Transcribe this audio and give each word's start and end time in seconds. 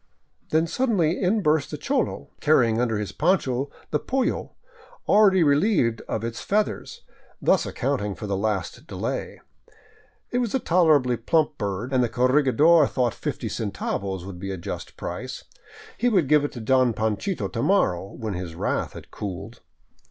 Then 0.49 0.65
suddenly 0.65 1.21
in 1.21 1.41
burst 1.43 1.69
the 1.69 1.77
cholo, 1.77 2.31
carrying 2.39 2.81
under 2.81 2.97
his 2.97 3.11
poncho 3.11 3.69
the 3.91 3.99
polio, 3.99 4.55
already 5.07 5.43
relieved 5.43 6.01
of 6.07 6.23
its 6.23 6.41
feathers, 6.41 7.03
thus 7.39 7.67
accounting 7.67 8.15
for 8.15 8.25
the 8.25 8.35
last 8.35 8.87
delay. 8.87 9.41
It 10.31 10.39
was 10.39 10.55
a 10.55 10.59
tolerably 10.59 11.17
plump 11.17 11.55
bird, 11.59 11.93
and 11.93 12.03
the 12.03 12.09
corregidor 12.09 12.87
thought 12.87 13.13
fifty 13.13 13.47
centavos 13.47 14.25
would 14.25 14.39
be 14.39 14.49
a 14.49 14.57
just 14.57 14.97
price. 14.97 15.43
He 15.99 16.09
would 16.09 16.27
give 16.27 16.43
it 16.43 16.51
to 16.53 16.59
Don 16.61 16.93
Panchito 16.95 17.47
to 17.49 17.61
morrow, 17.61 18.11
when 18.11 18.33
his 18.33 18.55
wrath 18.55 18.93
had 18.93 19.11
cooled. 19.11 19.59